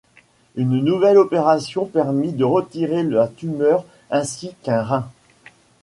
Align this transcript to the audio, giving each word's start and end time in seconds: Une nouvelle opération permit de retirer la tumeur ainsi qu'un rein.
Une 0.55 0.83
nouvelle 0.83 1.19
opération 1.19 1.85
permit 1.85 2.31
de 2.31 2.43
retirer 2.43 3.03
la 3.03 3.27
tumeur 3.27 3.85
ainsi 4.09 4.55
qu'un 4.63 4.81
rein. 4.81 5.09